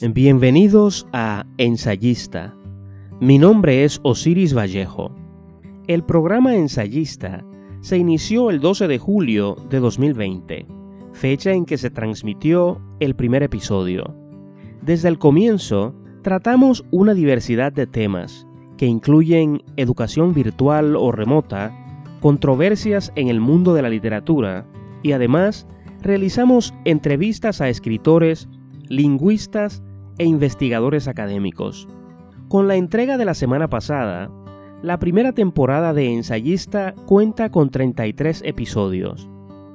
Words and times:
Bienvenidos 0.00 1.08
a 1.12 1.44
Ensayista. 1.56 2.54
Mi 3.20 3.36
nombre 3.36 3.82
es 3.82 3.98
Osiris 4.04 4.56
Vallejo. 4.56 5.10
El 5.88 6.04
programa 6.04 6.54
Ensayista 6.54 7.44
se 7.80 7.98
inició 7.98 8.50
el 8.50 8.60
12 8.60 8.86
de 8.86 8.98
julio 8.98 9.56
de 9.68 9.80
2020, 9.80 10.66
fecha 11.14 11.50
en 11.50 11.64
que 11.64 11.78
se 11.78 11.90
transmitió 11.90 12.80
el 13.00 13.16
primer 13.16 13.42
episodio. 13.42 14.14
Desde 14.82 15.08
el 15.08 15.18
comienzo, 15.18 15.96
tratamos 16.22 16.84
una 16.92 17.12
diversidad 17.12 17.72
de 17.72 17.88
temas 17.88 18.46
que 18.76 18.86
incluyen 18.86 19.64
educación 19.76 20.32
virtual 20.32 20.94
o 20.94 21.10
remota, 21.10 21.76
controversias 22.20 23.12
en 23.16 23.26
el 23.26 23.40
mundo 23.40 23.74
de 23.74 23.82
la 23.82 23.90
literatura 23.90 24.64
y 25.02 25.10
además 25.10 25.66
realizamos 26.02 26.72
entrevistas 26.84 27.60
a 27.60 27.68
escritores, 27.68 28.48
lingüistas 28.88 29.82
e 30.18 30.24
investigadores 30.24 31.08
académicos. 31.08 31.88
Con 32.48 32.68
la 32.68 32.76
entrega 32.76 33.16
de 33.18 33.24
la 33.24 33.34
semana 33.34 33.68
pasada, 33.68 34.30
la 34.82 34.98
primera 34.98 35.32
temporada 35.32 35.92
de 35.92 36.12
Ensayista 36.12 36.94
cuenta 37.06 37.50
con 37.50 37.70
33 37.70 38.42
episodios. 38.44 39.28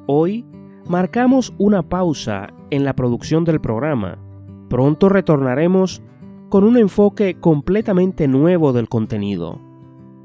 Hoy 0.07 0.45
marcamos 0.87 1.53
una 1.57 1.83
pausa 1.83 2.53
en 2.69 2.85
la 2.85 2.93
producción 2.93 3.43
del 3.43 3.61
programa. 3.61 4.17
Pronto 4.69 5.09
retornaremos 5.09 6.01
con 6.49 6.63
un 6.63 6.77
enfoque 6.77 7.35
completamente 7.39 8.27
nuevo 8.27 8.73
del 8.73 8.87
contenido. 8.87 9.59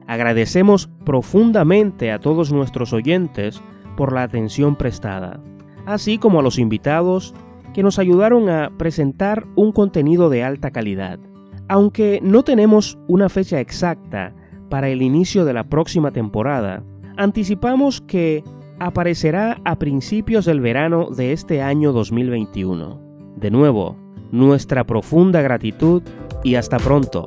Agradecemos 0.07 0.89
profundamente 1.05 2.13
a 2.13 2.19
todos 2.19 2.53
nuestros 2.53 2.93
oyentes 2.93 3.61
por 3.97 4.13
la 4.13 4.23
atención 4.23 4.77
prestada, 4.77 5.41
así 5.87 6.19
como 6.19 6.41
a 6.41 6.43
los 6.43 6.59
invitados 6.59 7.35
que 7.79 7.85
nos 7.85 8.01
ayudaron 8.01 8.49
a 8.49 8.73
presentar 8.77 9.47
un 9.55 9.71
contenido 9.71 10.31
de 10.31 10.43
alta 10.43 10.73
calidad. 10.73 11.21
Aunque 11.69 12.19
no 12.25 12.43
tenemos 12.43 12.99
una 13.07 13.29
fecha 13.29 13.61
exacta 13.61 14.35
para 14.69 14.89
el 14.89 15.01
inicio 15.01 15.45
de 15.45 15.53
la 15.53 15.63
próxima 15.63 16.11
temporada, 16.11 16.83
anticipamos 17.17 18.01
que 18.01 18.43
aparecerá 18.81 19.61
a 19.65 19.79
principios 19.79 20.45
del 20.45 20.59
verano 20.59 21.11
de 21.11 21.33
este 21.33 21.63
año 21.63 21.93
2021. 21.93 23.01
De 23.37 23.53
nuevo, 23.53 23.97
nuestra 24.33 24.83
profunda 24.83 25.41
gratitud 25.41 26.03
y 26.43 26.57
hasta 26.57 26.79
pronto. 26.79 27.27